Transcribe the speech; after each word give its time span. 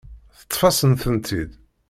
Teṭṭef-asent-tent-id. 0.39 1.51